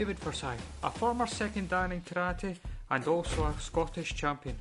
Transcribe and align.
David 0.00 0.18
Forsyth, 0.18 0.66
a 0.82 0.90
former 0.90 1.26
second 1.26 1.68
dan 1.68 1.92
in 1.92 2.00
karate 2.00 2.56
and 2.88 3.06
also 3.06 3.44
a 3.44 3.60
Scottish 3.60 4.14
champion, 4.14 4.56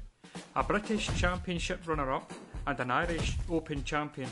a 0.54 0.62
British 0.62 1.10
Championship 1.18 1.88
runner 1.88 2.12
up 2.12 2.34
and 2.68 2.78
an 2.78 2.92
Irish 2.92 3.38
Open 3.50 3.86
champion, 3.86 4.30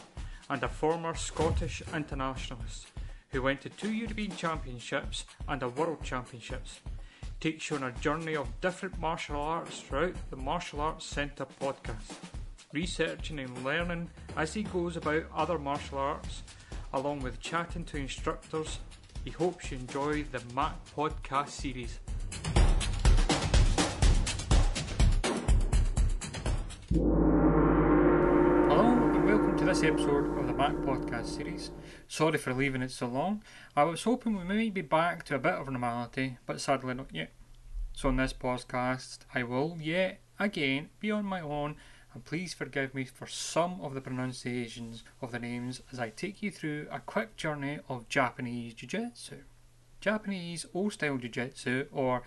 and 0.50 0.62
a 0.62 0.68
former 0.68 1.16
Scottish 1.16 1.82
internationalist 1.94 2.88
who 3.30 3.42
went 3.42 3.62
to 3.62 3.70
two 3.70 3.94
European 3.94 4.36
Championships 4.36 5.24
and 5.48 5.64
a 5.64 5.70
World 5.70 6.04
Championships. 6.04 6.82
Takes 7.40 7.70
you 7.70 7.78
on 7.78 7.84
a 7.84 7.92
journey 7.94 8.36
of 8.36 8.60
different 8.60 9.00
martial 9.00 9.40
arts 9.40 9.80
throughout 9.80 10.16
the 10.30 10.36
Martial 10.36 10.82
Arts 10.82 11.06
Centre 11.06 11.48
podcast, 11.62 12.18
researching 12.74 13.40
and 13.40 13.64
learning 13.64 14.10
as 14.36 14.54
he 14.54 14.64
goes 14.64 14.98
about 14.98 15.24
other 15.34 15.58
martial 15.58 16.00
arts, 16.00 16.44
along 16.92 17.22
with 17.22 17.40
chatting 17.40 17.86
to 17.86 17.96
instructors. 17.96 18.80
He 19.28 19.34
hopes 19.34 19.72
you 19.72 19.78
enjoy 19.78 20.24
the 20.24 20.42
Mac 20.56 20.74
podcast 20.96 21.50
series. 21.50 22.00
Hello 28.70 28.86
and 29.14 29.26
welcome 29.26 29.58
to 29.58 29.66
this 29.66 29.84
episode 29.84 30.40
of 30.40 30.48
the 30.48 30.54
Mac 30.54 30.72
Podcast 30.76 31.26
series. 31.26 31.72
Sorry 32.08 32.38
for 32.38 32.54
leaving 32.54 32.82
it 32.82 32.92
so 32.92 33.08
long. 33.08 33.44
I 33.76 33.84
was 33.84 34.04
hoping 34.04 34.38
we 34.38 34.46
might 34.46 34.74
be 34.74 34.80
back 34.80 35.24
to 35.26 35.36
a 35.36 35.40
bit 35.40 35.56
of 35.56 35.70
normality, 35.70 36.38
but 36.46 36.62
sadly 36.62 36.94
not 36.94 37.14
yet. 37.14 37.34
So 37.92 38.08
in 38.08 38.16
this 38.16 38.32
podcast, 38.32 39.26
I 39.36 39.44
will 39.44 39.76
yet 39.78 40.22
again 40.40 40.88
be 41.02 41.12
on 41.12 41.26
my 41.26 41.42
own, 41.42 41.76
and 42.18 42.26
please 42.26 42.52
forgive 42.52 42.96
me 42.96 43.04
for 43.04 43.28
some 43.28 43.80
of 43.80 43.94
the 43.94 44.02
pronunciations 44.02 45.04
of 45.22 45.32
the 45.32 45.38
names 45.38 45.84
as 45.92 46.00
I 46.00 46.10
take 46.10 46.42
you 46.42 46.50
through 46.50 46.88
a 46.90 47.00
quick 47.00 47.36
journey 47.38 47.78
of 47.90 48.10
Japanese 48.10 48.74
Jiu-Jitsu. 48.74 49.44
Japanese 50.02 50.66
old-style 50.74 51.18
Jiu-Jitsu 51.18 51.86
or 51.92 52.24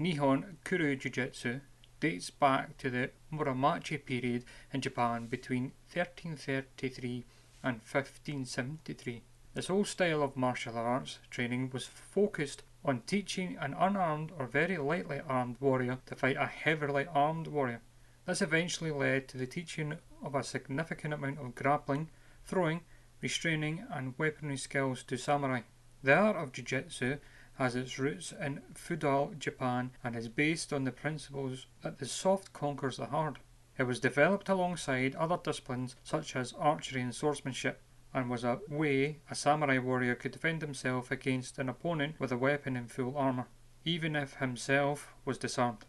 Nihon 0.00 0.54
Koryu 0.64 0.98
Jiu-Jitsu 0.98 1.60
dates 2.00 2.30
back 2.30 2.78
to 2.78 2.88
the 2.88 3.10
Muromachi 3.30 4.02
period 4.02 4.46
in 4.72 4.80
Japan 4.80 5.26
between 5.26 5.72
1333 5.92 7.26
and 7.62 7.80
1573. 7.80 9.20
This 9.52 9.68
old 9.68 9.88
style 9.88 10.22
of 10.22 10.38
martial 10.38 10.78
arts 10.78 11.18
training 11.28 11.68
was 11.70 11.84
focused 11.84 12.62
on 12.82 13.02
teaching 13.02 13.58
an 13.60 13.74
unarmed 13.78 14.32
or 14.38 14.46
very 14.46 14.78
lightly 14.78 15.20
armed 15.28 15.56
warrior 15.60 15.98
to 16.06 16.14
fight 16.14 16.38
a 16.38 16.46
heavily 16.46 17.04
armed 17.12 17.48
warrior. 17.48 17.82
This 18.26 18.40
eventually 18.40 18.90
led 18.90 19.28
to 19.28 19.36
the 19.36 19.46
teaching 19.46 19.98
of 20.22 20.34
a 20.34 20.42
significant 20.42 21.12
amount 21.12 21.40
of 21.40 21.54
grappling, 21.54 22.08
throwing, 22.44 22.80
restraining, 23.20 23.84
and 23.90 24.14
weaponry 24.16 24.56
skills 24.56 25.02
to 25.04 25.18
samurai. 25.18 25.60
The 26.02 26.14
art 26.14 26.36
of 26.36 26.52
jiu-jitsu 26.52 27.18
has 27.56 27.76
its 27.76 27.98
roots 27.98 28.32
in 28.32 28.62
feudal 28.74 29.34
Japan 29.38 29.90
and 30.02 30.16
is 30.16 30.28
based 30.28 30.72
on 30.72 30.84
the 30.84 30.90
principles 30.90 31.66
that 31.82 31.98
the 31.98 32.06
soft 32.06 32.54
conquers 32.54 32.96
the 32.96 33.06
hard. 33.06 33.40
It 33.76 33.82
was 33.82 34.00
developed 34.00 34.48
alongside 34.48 35.14
other 35.16 35.38
disciplines 35.42 35.94
such 36.02 36.34
as 36.34 36.54
archery 36.54 37.02
and 37.02 37.14
swordsmanship 37.14 37.82
and 38.14 38.30
was 38.30 38.42
a 38.42 38.60
way 38.70 39.18
a 39.30 39.34
samurai 39.34 39.78
warrior 39.78 40.14
could 40.14 40.32
defend 40.32 40.62
himself 40.62 41.10
against 41.10 41.58
an 41.58 41.68
opponent 41.68 42.18
with 42.18 42.32
a 42.32 42.38
weapon 42.38 42.76
in 42.76 42.86
full 42.86 43.18
armour, 43.18 43.48
even 43.84 44.16
if 44.16 44.36
himself 44.36 45.12
was 45.26 45.36
disarmed. 45.36 45.84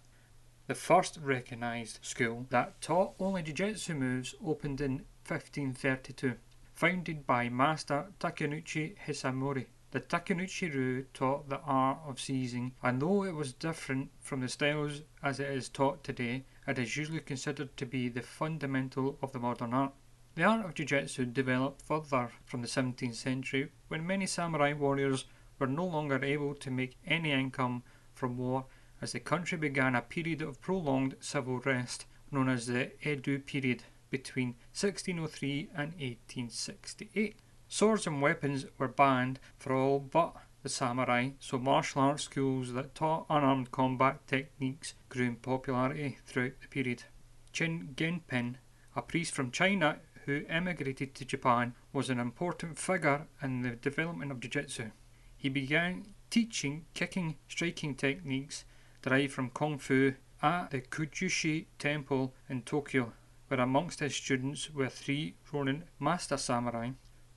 The 0.67 0.73
first 0.73 1.19
recognised 1.21 1.99
school 2.01 2.47
that 2.49 2.81
taught 2.81 3.13
only 3.19 3.43
jiu-jitsu 3.43 3.93
moves 3.93 4.33
opened 4.43 4.81
in 4.81 5.05
1532, 5.27 6.37
founded 6.73 7.27
by 7.27 7.49
Master 7.49 8.07
Takenouchi 8.19 8.95
Hisamori. 8.97 9.67
The 9.91 9.99
Takenouchi 9.99 10.73
Ryu 10.73 11.05
taught 11.13 11.49
the 11.49 11.59
art 11.59 11.99
of 12.07 12.19
seizing, 12.19 12.73
and 12.81 12.99
though 12.99 13.23
it 13.25 13.35
was 13.35 13.53
different 13.53 14.09
from 14.19 14.39
the 14.39 14.49
styles 14.49 15.03
as 15.21 15.39
it 15.39 15.51
is 15.51 15.69
taught 15.69 16.03
today, 16.03 16.45
it 16.65 16.79
is 16.79 16.97
usually 16.97 17.19
considered 17.19 17.77
to 17.77 17.85
be 17.85 18.09
the 18.09 18.23
fundamental 18.23 19.19
of 19.21 19.33
the 19.33 19.39
modern 19.39 19.71
art. 19.71 19.93
The 20.33 20.45
art 20.45 20.65
of 20.65 20.73
jiu-jitsu 20.73 21.27
developed 21.27 21.83
further 21.83 22.31
from 22.43 22.63
the 22.63 22.67
17th 22.67 23.13
century 23.13 23.71
when 23.87 24.07
many 24.07 24.25
samurai 24.25 24.73
warriors 24.73 25.25
were 25.59 25.67
no 25.67 25.85
longer 25.85 26.25
able 26.25 26.55
to 26.55 26.71
make 26.71 26.97
any 27.05 27.31
income 27.31 27.83
from 28.15 28.37
war 28.37 28.65
as 29.01 29.11
the 29.11 29.19
country 29.19 29.57
began 29.57 29.95
a 29.95 30.01
period 30.01 30.41
of 30.41 30.61
prolonged 30.61 31.15
civil 31.19 31.59
rest 31.59 32.05
known 32.31 32.49
as 32.49 32.67
the 32.67 32.91
Edo 33.07 33.37
period 33.39 33.83
between 34.09 34.55
1603 34.73 35.69
and 35.73 35.91
1868. 35.93 37.37
Swords 37.67 38.07
and 38.07 38.21
weapons 38.21 38.65
were 38.77 38.87
banned 38.87 39.39
for 39.57 39.73
all 39.73 39.99
but 39.99 40.35
the 40.63 40.69
samurai, 40.69 41.29
so 41.39 41.59
martial 41.59 42.01
arts 42.01 42.23
schools 42.23 42.73
that 42.73 42.95
taught 42.95 43.25
unarmed 43.29 43.71
combat 43.71 44.25
techniques 44.27 44.93
grew 45.09 45.25
in 45.25 45.35
popularity 45.35 46.17
throughout 46.25 46.59
the 46.61 46.67
period. 46.67 47.03
Chin 47.51 47.93
Genpin, 47.95 48.55
a 48.95 49.01
priest 49.01 49.33
from 49.33 49.51
China 49.51 49.99
who 50.25 50.43
emigrated 50.49 51.13
to 51.15 51.25
Japan, 51.25 51.75
was 51.93 52.09
an 52.09 52.19
important 52.19 52.79
figure 52.79 53.27
in 53.41 53.61
the 53.61 53.71
development 53.71 54.31
of 54.31 54.39
jiu-jitsu. 54.39 54.91
He 55.37 55.49
began 55.49 56.15
teaching 56.31 56.85
kicking 56.93 57.35
striking 57.47 57.93
techniques 57.93 58.65
derived 59.05 59.33
from 59.33 59.51
Kung 59.51 59.77
Fu 59.77 60.13
at 60.41 60.71
the 60.71 60.81
Kujushi 60.81 61.65
Temple 61.77 62.33
in 62.49 62.63
Tokyo, 62.63 63.13
where 63.47 63.59
amongst 63.59 63.99
his 63.99 64.15
students 64.15 64.71
were 64.71 64.89
three 64.89 65.35
Ronin 65.51 65.83
master 65.99 66.37
samurai 66.37 66.89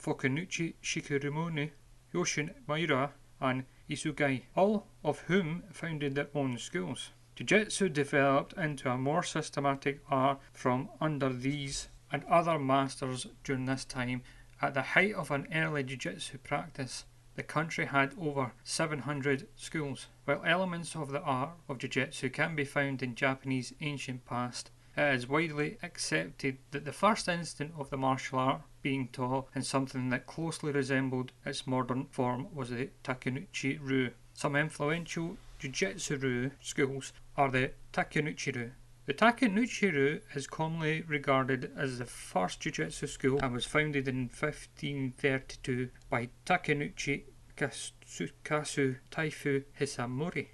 Fukunuchi 0.03 0.75
Shikirumune, 0.83 1.71
Yoshin 2.15 2.55
Maira, 2.67 3.11
and 3.41 3.65
Isugai, 3.91 4.45
all 4.57 4.87
of 5.05 5.21
whom 5.21 5.65
founded 5.71 6.15
their 6.15 6.29
own 6.35 6.57
schools. 6.57 7.11
Jiu-Jitsu 7.37 7.91
developed 7.91 8.55
into 8.55 8.91
a 8.91 8.97
more 8.97 9.23
systematic 9.23 10.01
art 10.09 10.41
from 10.53 10.89
under 11.01 11.29
these 11.29 11.89
and 12.11 12.25
other 12.25 12.59
masters 12.59 13.27
during 13.45 13.67
this 13.67 13.85
time. 13.85 14.23
At 14.63 14.75
the 14.75 14.83
height 14.83 15.15
of 15.15 15.31
an 15.31 15.47
early 15.55 15.83
Jiu-Jitsu 15.83 16.39
practice, 16.39 17.05
the 17.39 17.45
country 17.45 17.87
had 17.87 18.13
over 18.21 18.51
700 18.65 19.47
schools. 19.55 20.09
While 20.25 20.43
elements 20.45 20.97
of 20.97 21.13
the 21.13 21.21
art 21.21 21.51
of 21.69 21.79
Jiu-Jitsu 21.79 22.31
can 22.31 22.57
be 22.57 22.65
found 22.65 23.01
in 23.01 23.15
Japanese 23.15 23.73
ancient 23.81 24.27
past, 24.27 24.73
it 24.97 25.15
is 25.15 25.29
widely 25.29 25.79
accepted 25.81 26.59
that 26.73 26.85
the 26.85 26.93
first 26.93 27.29
instant 27.29 27.75
of 27.79 27.91
the 27.91 27.97
martial 27.97 28.41
art 28.41 28.63
being 28.83 29.07
taught 29.13 29.47
in 29.55 29.63
something 29.63 30.09
that 30.09 30.27
closely 30.27 30.73
resembled 30.73 31.31
its 31.47 31.65
modern 31.65 32.07
form 32.07 32.49
was 32.53 32.71
the 32.71 32.91
Takenouchi 33.05 33.79
Ryu. 33.81 34.11
Some 34.35 34.57
influential 34.57 35.37
Jiu-Jitsu 35.61 36.17
Ryu 36.17 36.51
schools 36.61 37.13
are 37.37 37.53
the 37.53 37.71
Takenouchi 37.93 38.57
Ryu. 38.57 38.73
The 39.09 39.15
Takenouchi 39.15 39.91
Ryu 39.91 40.21
is 40.35 40.47
commonly 40.47 41.01
regarded 41.01 41.73
as 41.75 41.99
the 41.99 42.05
first 42.05 42.61
Jiu-Jitsu 42.61 43.07
school 43.07 43.41
and 43.43 43.55
was 43.55 43.65
founded 43.65 44.07
in 44.07 44.29
1532 44.29 45.89
by 46.11 46.29
Takenouchi 46.45 47.23
Katsukasu 47.57 48.97
Taifu 49.11 49.65
Hisamori. 49.81 50.49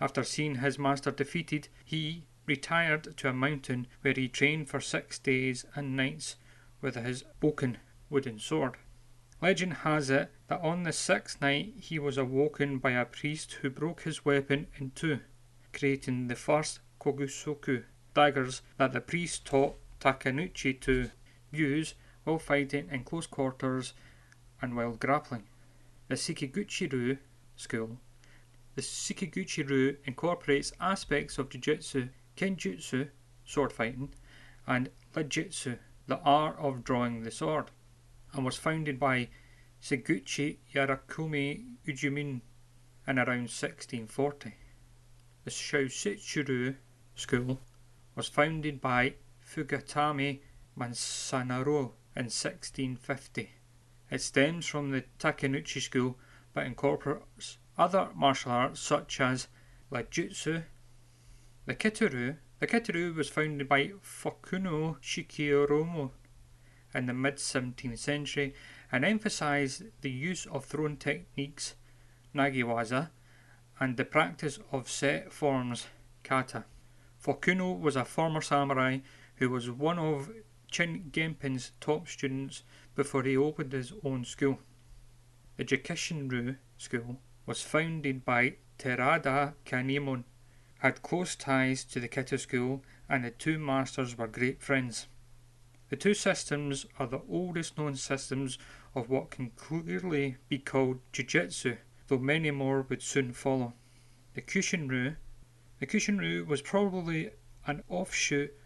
After 0.00 0.24
seeing 0.24 0.56
his 0.56 0.76
master 0.76 1.12
defeated, 1.12 1.68
he 1.84 2.24
retired 2.46 3.16
to 3.18 3.28
a 3.28 3.32
mountain 3.32 3.86
where 4.00 4.14
he 4.14 4.26
trained 4.26 4.68
for 4.68 4.80
six 4.80 5.20
days 5.20 5.64
and 5.76 5.96
nights 5.96 6.34
with 6.80 6.96
his 6.96 7.22
bokken 7.40 7.76
wooden 8.10 8.40
sword. 8.40 8.76
Legend 9.40 9.74
has 9.84 10.10
it 10.10 10.32
that 10.48 10.60
on 10.62 10.82
the 10.82 10.92
sixth 10.92 11.40
night 11.40 11.74
he 11.76 12.00
was 12.00 12.18
awoken 12.18 12.78
by 12.78 12.90
a 12.90 13.04
priest 13.04 13.52
who 13.62 13.70
broke 13.70 14.02
his 14.02 14.24
weapon 14.24 14.66
in 14.80 14.90
two, 14.96 15.20
creating 15.72 16.26
the 16.26 16.34
first 16.34 16.80
kogusoku 17.02 17.82
daggers 18.14 18.62
that 18.76 18.92
the 18.92 19.00
priest 19.00 19.44
taught 19.44 19.76
Takenouchi 19.98 20.80
to 20.82 21.10
use 21.50 21.94
while 22.22 22.38
fighting 22.38 22.88
in 22.92 23.02
close 23.02 23.26
quarters 23.26 23.94
and 24.60 24.76
while 24.76 24.92
grappling. 24.92 25.48
The 26.06 26.14
Sekiguchi 26.14 26.92
Ryu 26.92 27.18
school. 27.56 27.98
The 28.76 28.82
Sekiguchi 28.82 29.68
Ryu 29.68 29.96
incorporates 30.04 30.72
aspects 30.80 31.38
of 31.38 31.48
jiu-jitsu 31.48 32.08
kenjutsu, 32.36 33.08
sword 33.44 33.72
fighting, 33.72 34.14
and 34.66 34.88
Lijitsu, 35.14 35.78
the 36.06 36.20
art 36.20 36.56
of 36.58 36.84
drawing 36.84 37.24
the 37.24 37.32
sword, 37.32 37.72
and 38.32 38.44
was 38.44 38.56
founded 38.56 39.00
by 39.00 39.28
Seguchi 39.82 40.58
Yarakumi 40.72 41.64
Ujumin 41.84 42.42
in 43.08 43.18
around 43.18 43.50
1640. 43.50 44.54
The 45.44 45.50
Shositsuru 45.50 46.76
school 47.14 47.60
was 48.14 48.28
founded 48.28 48.80
by 48.80 49.14
Fugatame 49.44 50.40
Mansanaro 50.78 51.92
in 52.14 52.26
1650. 52.28 53.50
It 54.10 54.20
stems 54.20 54.66
from 54.66 54.90
the 54.90 55.04
Takenouchi 55.18 55.80
school 55.80 56.18
but 56.52 56.66
incorporates 56.66 57.58
other 57.78 58.10
martial 58.14 58.52
arts 58.52 58.80
such 58.80 59.20
as 59.20 59.48
Lijutsu, 59.90 60.64
the 61.66 61.74
Kito 61.74 62.12
Ryu. 62.12 62.36
The 62.58 62.66
Kito 62.66 62.94
Ryu 62.94 63.12
was 63.14 63.28
founded 63.28 63.68
by 63.68 63.92
Fukuno 64.02 64.98
Shikoromo 65.00 66.10
in 66.94 67.06
the 67.06 67.14
mid 67.14 67.36
17th 67.36 67.98
century 67.98 68.54
and 68.90 69.04
emphasized 69.04 69.84
the 70.02 70.10
use 70.10 70.46
of 70.46 70.64
throwing 70.64 70.96
techniques, 70.96 71.74
nage-waza, 72.34 73.10
and 73.80 73.96
the 73.96 74.04
practice 74.04 74.58
of 74.70 74.90
set 74.90 75.32
forms, 75.32 75.86
kata. 76.22 76.64
Fukuno 77.22 77.78
was 77.78 77.94
a 77.94 78.04
former 78.04 78.40
samurai 78.40 78.98
who 79.36 79.48
was 79.48 79.70
one 79.70 79.98
of 79.98 80.30
Chin 80.72 81.10
Genpin's 81.12 81.70
top 81.80 82.08
students 82.08 82.64
before 82.96 83.22
he 83.22 83.36
opened 83.36 83.72
his 83.72 83.92
own 84.02 84.24
school. 84.24 84.58
The 85.56 85.64
Jikishin-ryu 85.64 86.56
school 86.78 87.20
was 87.46 87.62
founded 87.62 88.24
by 88.24 88.56
Terada 88.76 89.54
Kanemon, 89.64 90.24
had 90.78 91.02
close 91.02 91.36
ties 91.36 91.84
to 91.84 92.00
the 92.00 92.08
Kito 92.08 92.40
school, 92.40 92.82
and 93.08 93.24
the 93.24 93.30
two 93.30 93.58
masters 93.58 94.18
were 94.18 94.26
great 94.26 94.60
friends. 94.60 95.06
The 95.90 95.96
two 95.96 96.14
systems 96.14 96.86
are 96.98 97.06
the 97.06 97.22
oldest 97.28 97.78
known 97.78 97.94
systems 97.94 98.58
of 98.96 99.08
what 99.08 99.30
can 99.30 99.50
clearly 99.50 100.38
be 100.48 100.58
called 100.58 100.98
Jiu-Jitsu, 101.12 101.76
though 102.08 102.18
many 102.18 102.50
more 102.50 102.82
would 102.88 103.02
soon 103.02 103.32
follow. 103.32 103.74
The 104.34 104.42
Kyushin-ryu 104.42 105.14
The 105.82 105.88
Kyushin-ryu 105.88 106.44
was 106.44 106.62
probably 106.62 107.30
an 107.66 107.82
offshoot 107.88 108.56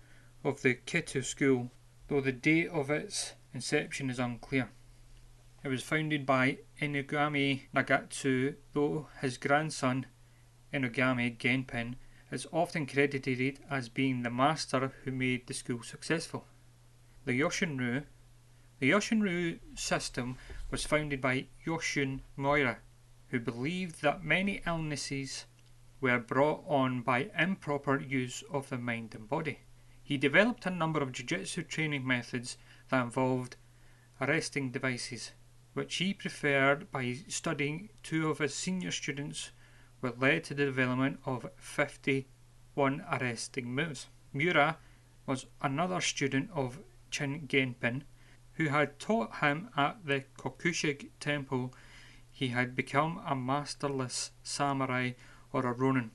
of 0.44 0.60
the 0.60 0.74
Kito 0.74 1.24
school, 1.24 1.72
though 2.08 2.20
the 2.20 2.30
date 2.30 2.68
of 2.68 2.90
its 2.90 3.32
inception 3.54 4.10
is 4.10 4.18
unclear. 4.18 4.68
It 5.64 5.68
was 5.68 5.82
founded 5.82 6.26
by 6.26 6.58
Inugami 6.78 7.68
Nagatsu, 7.74 8.56
though 8.74 9.08
his 9.22 9.38
grandson, 9.38 10.04
Inugami 10.74 11.38
Genpin, 11.38 11.94
is 12.30 12.46
often 12.52 12.84
credited 12.84 13.60
as 13.70 13.88
being 13.88 14.22
the 14.22 14.28
master 14.28 14.92
who 15.04 15.10
made 15.10 15.46
the 15.46 15.54
school 15.54 15.82
successful. 15.82 16.46
The 17.24 17.40
Yoshinru 17.40 18.04
The 18.78 18.90
Yoshinru 18.90 19.58
system 19.74 20.36
was 20.70 20.84
founded 20.84 21.22
by 21.22 21.46
Yoshin 21.64 22.20
Moira, 22.36 22.80
who 23.28 23.40
believed 23.40 24.02
that 24.02 24.22
many 24.22 24.60
illnesses 24.66 25.46
were 26.00 26.18
brought 26.18 26.64
on 26.66 27.02
by 27.02 27.30
improper 27.38 28.00
use 28.00 28.42
of 28.50 28.68
the 28.68 28.78
mind 28.78 29.14
and 29.14 29.28
body. 29.28 29.60
He 30.02 30.16
developed 30.16 30.66
a 30.66 30.70
number 30.70 31.00
of 31.00 31.12
jiu-jitsu 31.12 31.62
training 31.64 32.06
methods 32.06 32.58
that 32.88 33.02
involved 33.02 33.56
arresting 34.20 34.70
devices, 34.70 35.32
which 35.74 35.96
he 35.96 36.14
preferred 36.14 36.90
by 36.90 37.14
studying 37.28 37.88
two 38.02 38.28
of 38.30 38.38
his 38.38 38.54
senior 38.54 38.90
students, 38.90 39.50
which 40.00 40.16
led 40.18 40.44
to 40.44 40.54
the 40.54 40.64
development 40.64 41.20
of 41.24 41.50
51 41.56 43.04
arresting 43.10 43.74
moves. 43.74 44.06
Mura 44.32 44.78
was 45.26 45.46
another 45.62 46.00
student 46.00 46.50
of 46.52 46.78
Chin 47.10 47.46
Genpin, 47.48 48.02
who 48.52 48.68
had 48.68 48.98
taught 48.98 49.36
him 49.36 49.70
at 49.76 50.04
the 50.06 50.24
Kokushig 50.38 51.10
temple 51.20 51.74
he 52.30 52.48
had 52.48 52.76
become 52.76 53.18
a 53.26 53.34
masterless 53.34 54.30
samurai 54.42 55.12
or 55.56 55.64
a 55.64 55.72
ronin. 55.72 56.10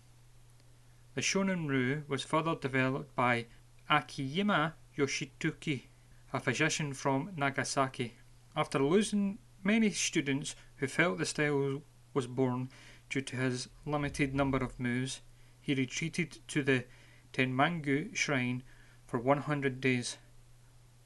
The 1.15 1.21
Shonin 1.21 1.67
Ryu 1.67 2.03
was 2.07 2.21
further 2.23 2.53
developed 2.53 3.15
by 3.15 3.47
Akiyama 3.89 4.75
Yoshituki, 4.95 5.85
a 6.31 6.39
physician 6.39 6.93
from 6.93 7.31
Nagasaki. 7.35 8.13
After 8.55 8.77
losing 8.77 9.39
many 9.63 9.89
students 9.89 10.55
who 10.75 10.85
felt 10.85 11.17
the 11.17 11.25
style 11.25 11.81
was 12.13 12.27
born 12.27 12.69
due 13.09 13.21
to 13.21 13.35
his 13.35 13.67
limited 13.83 14.35
number 14.35 14.59
of 14.59 14.79
moves, 14.79 15.21
he 15.59 15.73
retreated 15.73 16.37
to 16.49 16.61
the 16.61 16.85
Tenmangu 17.33 18.15
shrine 18.15 18.61
for 19.07 19.19
100 19.19 19.81
days. 19.81 20.17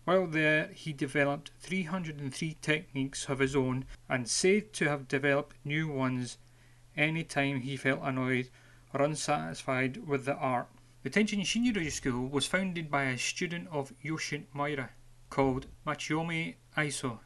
While 0.04 0.28
there, 0.28 0.68
he 0.74 0.92
developed 0.92 1.52
303 1.62 2.58
techniques 2.62 3.30
of 3.30 3.40
his 3.40 3.56
own 3.56 3.86
and 4.10 4.30
said 4.30 4.74
to 4.74 4.90
have 4.90 5.08
developed 5.08 5.56
new 5.64 5.88
ones 5.88 6.38
any 6.97 7.24
time 7.24 7.62
he 7.62 7.77
felt 7.77 8.01
annoyed 8.03 8.50
or 8.94 9.01
unsatisfied 9.01 10.07
with 10.07 10.25
the 10.25 10.36
art. 10.36 10.69
The 11.03 11.09
Tenshin 11.09 11.42
Shinryu 11.42 11.92
School 11.92 12.27
was 12.27 12.47
founded 12.47 12.89
by 12.89 13.03
a 13.03 13.18
student 13.18 13.68
of 13.69 13.94
Yoshin 14.03 14.45
Moira 14.53 14.89
called 15.30 15.68
Machiyomi 15.86 16.56
Aiso. 16.77 17.19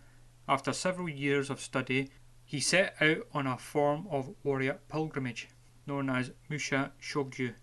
After 0.48 0.74
several 0.74 1.10
years 1.10 1.50
of 1.50 1.62
study, 1.62 2.10
he 2.44 2.60
set 2.60 2.96
out 3.00 3.28
on 3.34 3.46
a 3.46 3.58
form 3.58 4.08
of 4.10 4.34
warrior 4.44 4.80
pilgrimage 4.90 5.48
known 5.86 6.10
as 6.10 6.32
Musha 6.50 6.92
Shugyo 7.02 7.54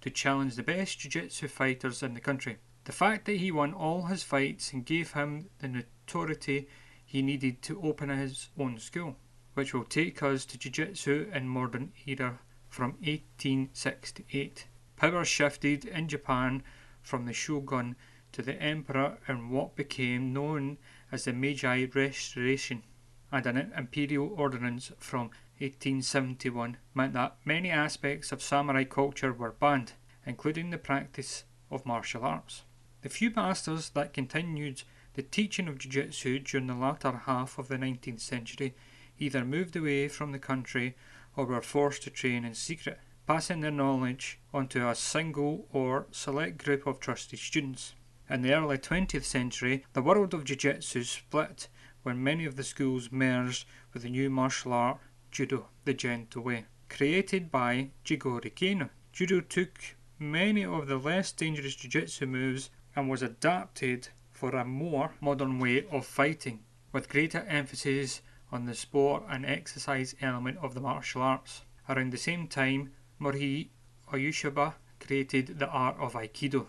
to 0.00 0.10
challenge 0.10 0.56
the 0.56 0.62
best 0.62 0.98
jiu-jitsu 0.98 1.48
fighters 1.48 2.02
in 2.02 2.14
the 2.14 2.20
country. 2.20 2.58
The 2.84 2.92
fact 2.92 3.24
that 3.24 3.38
he 3.38 3.50
won 3.50 3.72
all 3.72 4.06
his 4.06 4.22
fights 4.22 4.72
and 4.72 4.84
gave 4.84 5.12
him 5.12 5.48
the 5.58 5.68
notoriety 5.68 6.68
he 7.04 7.22
needed 7.22 7.62
to 7.62 7.82
open 7.82 8.10
his 8.10 8.50
own 8.58 8.78
school, 8.78 9.16
which 9.54 9.72
will 9.72 9.84
take 9.84 10.22
us 10.22 10.44
to 10.44 10.58
jiu-jitsu 10.58 11.30
in 11.32 11.48
modern 11.48 11.92
era 12.06 12.40
from 12.68 12.92
1868. 13.00 14.66
Power 14.96 15.24
shifted 15.24 15.84
in 15.84 16.08
Japan 16.08 16.62
from 17.02 17.24
the 17.24 17.32
shogun 17.32 17.96
to 18.32 18.42
the 18.42 18.60
emperor 18.60 19.18
in 19.28 19.50
what 19.50 19.76
became 19.76 20.32
known 20.32 20.76
as 21.12 21.24
the 21.24 21.32
Meiji 21.32 21.86
Restoration, 21.86 22.82
and 23.30 23.46
an 23.46 23.72
imperial 23.76 24.34
ordinance 24.36 24.90
from 24.98 25.30
1871 25.58 26.76
meant 26.94 27.12
that 27.12 27.36
many 27.44 27.70
aspects 27.70 28.32
of 28.32 28.42
samurai 28.42 28.82
culture 28.82 29.32
were 29.32 29.52
banned, 29.52 29.92
including 30.26 30.70
the 30.70 30.78
practice 30.78 31.44
of 31.70 31.86
martial 31.86 32.24
arts. 32.24 32.62
The 33.02 33.08
few 33.08 33.30
masters 33.30 33.90
that 33.90 34.12
continued 34.12 34.82
the 35.14 35.22
teaching 35.22 35.68
of 35.68 35.78
jiu-jitsu 35.78 36.40
during 36.40 36.66
the 36.66 36.74
latter 36.74 37.12
half 37.26 37.58
of 37.58 37.68
the 37.68 37.76
19th 37.76 38.20
century 38.20 38.74
either 39.18 39.44
moved 39.44 39.76
away 39.76 40.08
from 40.08 40.32
the 40.32 40.38
country 40.38 40.96
or 41.36 41.44
were 41.44 41.62
forced 41.62 42.02
to 42.02 42.10
train 42.10 42.44
in 42.44 42.54
secret 42.54 42.98
passing 43.26 43.60
their 43.60 43.70
knowledge 43.70 44.38
onto 44.52 44.86
a 44.86 44.94
single 44.94 45.66
or 45.72 46.06
select 46.10 46.62
group 46.62 46.86
of 46.86 47.00
trusted 47.00 47.38
students. 47.38 47.94
In 48.28 48.42
the 48.42 48.52
early 48.52 48.76
20th 48.76 49.24
century, 49.24 49.86
the 49.94 50.02
world 50.02 50.34
of 50.34 50.44
jiu-jitsu 50.44 51.04
split 51.04 51.68
when 52.02 52.22
many 52.22 52.44
of 52.44 52.56
the 52.56 52.62
schools 52.62 53.10
merged 53.10 53.66
with 53.94 54.02
the 54.02 54.10
new 54.10 54.28
martial 54.28 54.74
art, 54.74 54.98
judo, 55.30 55.68
the 55.86 55.94
gentle 55.94 56.42
way. 56.42 56.66
Created 56.90 57.50
by 57.50 57.90
Jigoro 58.04 58.50
Kano, 58.54 58.90
judo 59.10 59.40
took 59.40 59.78
many 60.18 60.64
of 60.64 60.86
the 60.86 60.98
less 60.98 61.32
dangerous 61.32 61.76
jiu-jitsu 61.76 62.26
moves 62.26 62.68
and 62.94 63.08
was 63.08 63.22
adapted 63.22 64.08
for 64.32 64.50
a 64.50 64.66
more 64.66 65.14
modern 65.22 65.58
way 65.58 65.86
of 65.90 66.04
fighting, 66.04 66.62
with 66.92 67.08
greater 67.08 67.40
emphasis 67.48 68.20
on 68.54 68.66
the 68.66 68.74
sport 68.74 69.24
and 69.28 69.44
exercise 69.44 70.14
element 70.20 70.56
of 70.58 70.74
the 70.74 70.80
martial 70.80 71.20
arts. 71.20 71.62
Around 71.88 72.12
the 72.12 72.16
same 72.16 72.46
time, 72.46 72.92
Morihei 73.20 73.70
Ueshiba 74.12 74.74
created 75.00 75.58
the 75.58 75.68
art 75.68 75.96
of 75.98 76.12
Aikido, 76.12 76.66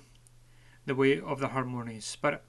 the 0.87 0.95
way 0.95 1.21
of 1.21 1.39
the 1.39 1.49
harmonious 1.49 2.05
spirit, 2.05 2.43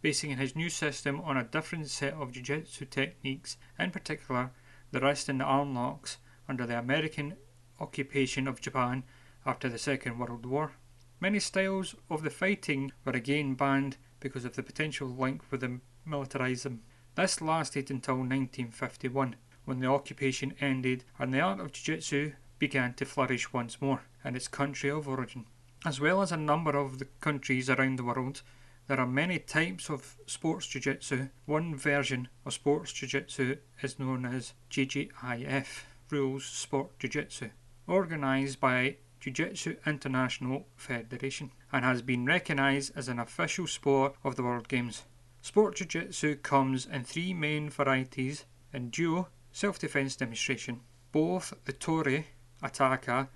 basing 0.00 0.38
his 0.38 0.56
new 0.56 0.70
system 0.70 1.20
on 1.20 1.36
a 1.36 1.44
different 1.44 1.90
set 1.90 2.14
of 2.14 2.32
jiu-jitsu 2.32 2.86
techniques, 2.86 3.58
in 3.78 3.90
particular 3.90 4.50
the 4.92 5.00
wrist 5.00 5.28
and 5.28 5.40
the 5.40 5.44
arm 5.44 5.74
locks 5.74 6.16
under 6.48 6.64
the 6.66 6.78
American 6.78 7.36
occupation 7.78 8.48
of 8.48 8.62
Japan 8.62 9.02
after 9.44 9.68
the 9.68 9.78
Second 9.78 10.18
World 10.18 10.46
War. 10.46 10.72
Many 11.20 11.38
styles 11.38 11.94
of 12.08 12.22
the 12.22 12.30
fighting 12.30 12.92
were 13.04 13.12
again 13.12 13.54
banned 13.54 13.98
because 14.20 14.46
of 14.46 14.56
the 14.56 14.62
potential 14.62 15.06
link 15.06 15.42
with 15.50 15.60
the 15.60 15.80
militarism. 16.06 16.80
This 17.14 17.40
lasted 17.40 17.90
until 17.90 18.16
1951, 18.16 19.36
when 19.64 19.80
the 19.80 19.86
occupation 19.86 20.54
ended 20.60 21.04
and 21.18 21.32
the 21.32 21.40
art 21.40 21.60
of 21.60 21.72
jiu-jitsu 21.72 22.32
began 22.58 22.94
to 22.94 23.04
flourish 23.04 23.52
once 23.52 23.80
more 23.80 24.02
in 24.24 24.36
its 24.36 24.48
country 24.48 24.90
of 24.90 25.08
origin. 25.08 25.46
As 25.84 26.00
well 26.00 26.22
as 26.22 26.32
a 26.32 26.36
number 26.36 26.76
of 26.76 26.98
the 26.98 27.06
countries 27.20 27.68
around 27.70 27.98
the 27.98 28.04
world, 28.04 28.42
there 28.86 29.00
are 29.00 29.06
many 29.06 29.38
types 29.38 29.88
of 29.88 30.16
sports 30.26 30.66
jiu-jitsu. 30.66 31.28
One 31.46 31.76
version 31.76 32.28
of 32.44 32.52
sports 32.52 32.92
jiu-jitsu 32.92 33.56
is 33.82 33.98
known 33.98 34.24
as 34.24 34.54
JJIF, 34.70 35.84
Rules 36.10 36.44
Sport 36.44 36.98
Jiu-Jitsu, 36.98 37.50
organised 37.88 38.58
by 38.58 38.96
Jiu-Jitsu 39.20 39.76
International 39.86 40.66
Federation 40.74 41.52
and 41.72 41.84
has 41.84 42.02
been 42.02 42.26
recognised 42.26 42.92
as 42.96 43.08
an 43.08 43.20
official 43.20 43.66
sport 43.66 44.16
of 44.24 44.34
the 44.34 44.42
World 44.42 44.66
Games. 44.66 45.04
Sport 45.42 45.76
Jiu-Jitsu 45.76 46.36
comes 46.36 46.86
in 46.86 47.02
three 47.02 47.32
main 47.32 47.70
varieties 47.70 48.44
in 48.72 48.90
duo 48.90 49.28
self-defense 49.52 50.14
demonstration. 50.16 50.80
Both 51.12 51.54
the 51.64 51.72
Tori 51.72 52.26
attacker 52.62 53.28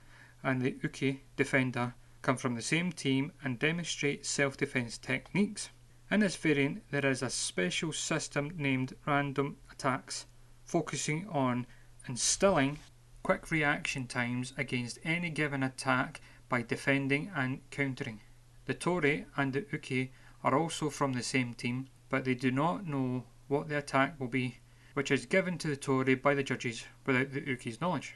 and 0.43 0.61
the 0.61 0.77
Uke 0.83 1.21
defender 1.35 1.95
come 2.21 2.37
from 2.37 2.55
the 2.55 2.63
same 2.63 2.93
team 2.93 3.33
and 3.43 3.59
demonstrate 3.59 4.27
self-defense 4.27 4.99
techniques. 4.99 5.71
In 6.11 6.21
this 6.21 6.37
variant 6.37 6.83
there 6.91 7.07
is 7.07 7.23
a 7.23 7.31
special 7.31 7.93
system 7.93 8.53
named 8.57 8.95
random 9.07 9.57
attacks, 9.73 10.27
focusing 10.65 11.27
on 11.31 11.67
instilling 12.07 12.79
quick 13.23 13.51
reaction 13.51 14.07
times 14.07 14.53
against 14.59 14.99
any 15.05 15.31
given 15.31 15.63
attack 15.63 16.21
by 16.49 16.63
defending 16.63 17.31
and 17.35 17.61
countering. 17.71 18.21
The 18.67 18.75
Tori 18.75 19.25
and 19.37 19.53
the 19.55 19.67
Uke 19.73 20.11
are 20.45 20.57
also 20.57 20.91
from 20.91 21.15
the 21.15 21.23
same 21.23 21.55
team, 21.55 21.89
but 22.15 22.25
they 22.25 22.35
do 22.37 22.53
not 22.53 22.87
know 22.87 23.25
what 23.49 23.69
the 23.69 23.77
attack 23.77 24.21
will 24.21 24.29
be, 24.29 24.61
which 24.93 25.11
is 25.11 25.27
given 25.27 25.59
to 25.59 25.67
the 25.67 25.77
Tori 25.77 26.15
by 26.15 26.33
the 26.33 26.45
judges 26.45 26.85
without 27.05 27.33
the 27.33 27.41
Uke's 27.41 27.81
knowledge. 27.81 28.15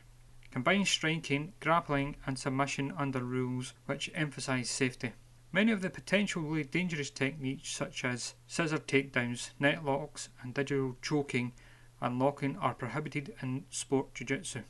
combines 0.52 0.88
striking, 0.88 1.52
grappling, 1.58 2.14
and 2.24 2.38
submission 2.38 2.92
under 2.96 3.18
rules 3.18 3.74
which 3.86 4.08
emphasise 4.14 4.70
safety. 4.70 5.14
Many 5.50 5.72
of 5.72 5.80
the 5.80 5.90
potentially 5.90 6.62
dangerous 6.62 7.10
techniques, 7.10 7.70
such 7.70 8.04
as 8.04 8.36
scissor 8.46 8.78
takedowns, 8.78 9.50
neck 9.58 9.82
locks, 9.82 10.28
and 10.42 10.54
digital 10.54 10.96
choking 11.02 11.52
and 12.00 12.20
locking, 12.20 12.56
are 12.58 12.74
prohibited 12.74 13.34
in 13.42 13.64
sport 13.68 14.14
jiu 14.14 14.28
jitsu. 14.28 14.62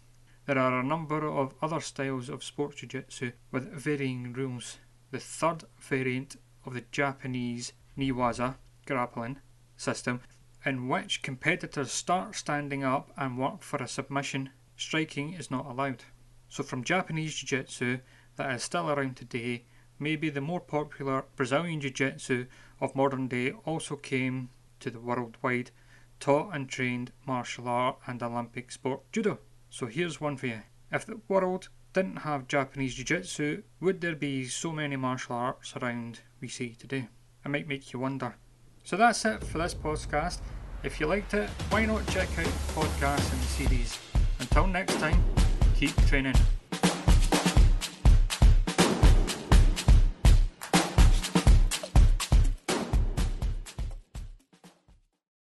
There 0.46 0.58
are 0.58 0.80
a 0.80 0.82
number 0.82 1.28
of 1.28 1.54
other 1.60 1.80
styles 1.80 2.30
of 2.30 2.42
sport 2.42 2.76
jiu 2.76 2.88
jitsu 2.88 3.32
with 3.50 3.70
varying 3.74 4.32
rules. 4.32 4.78
The 5.10 5.20
third 5.20 5.64
variant 5.78 6.36
of 6.64 6.72
the 6.72 6.84
Japanese 6.90 7.74
Newaza 7.98 8.56
grappling 8.88 9.38
system, 9.76 10.22
in 10.64 10.88
which 10.88 11.22
competitors 11.22 11.92
start 11.92 12.34
standing 12.34 12.82
up 12.82 13.12
and 13.18 13.38
work 13.38 13.62
for 13.62 13.76
a 13.76 13.86
submission, 13.86 14.50
striking 14.76 15.34
is 15.34 15.50
not 15.50 15.66
allowed. 15.66 16.04
So, 16.48 16.62
from 16.62 16.82
Japanese 16.82 17.34
Jiu 17.34 17.46
Jitsu 17.58 17.98
that 18.36 18.50
is 18.54 18.62
still 18.62 18.90
around 18.90 19.16
today, 19.16 19.66
maybe 19.98 20.30
the 20.30 20.40
more 20.40 20.60
popular 20.60 21.26
Brazilian 21.36 21.80
Jiu 21.80 21.90
Jitsu 21.90 22.46
of 22.80 22.96
modern 22.96 23.28
day 23.28 23.52
also 23.66 23.94
came 23.96 24.48
to 24.80 24.90
the 24.90 25.00
worldwide 25.00 25.70
taught 26.18 26.54
and 26.54 26.68
trained 26.68 27.12
martial 27.26 27.68
art 27.68 27.98
and 28.06 28.22
Olympic 28.22 28.72
sport 28.72 29.02
judo. 29.12 29.38
So 29.68 29.86
here's 29.86 30.20
one 30.20 30.38
for 30.38 30.46
you. 30.46 30.62
If 30.90 31.04
the 31.04 31.20
world 31.28 31.68
didn't 31.92 32.18
have 32.18 32.48
Japanese 32.48 32.94
Jiu 32.94 33.04
Jitsu, 33.04 33.62
would 33.80 34.00
there 34.00 34.16
be 34.16 34.46
so 34.46 34.72
many 34.72 34.96
martial 34.96 35.36
arts 35.36 35.76
around 35.76 36.20
we 36.40 36.48
see 36.48 36.74
today? 36.74 37.08
It 37.44 37.48
might 37.48 37.68
make 37.68 37.92
you 37.92 37.98
wonder. 37.98 38.36
So 38.88 38.96
that's 38.96 39.22
it 39.26 39.44
for 39.44 39.58
this 39.58 39.74
podcast. 39.74 40.38
If 40.82 40.98
you 40.98 41.08
liked 41.08 41.34
it, 41.34 41.50
why 41.68 41.84
not 41.84 42.06
check 42.06 42.26
out 42.38 42.46
the 42.46 42.72
podcast 42.72 43.32
and 43.34 43.42
series? 43.42 43.98
Until 44.40 44.66
next 44.66 44.98
time, 44.98 45.22
keep 45.74 45.94
training. 46.06 46.36